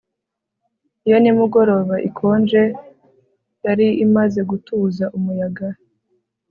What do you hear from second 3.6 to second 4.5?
yari imaze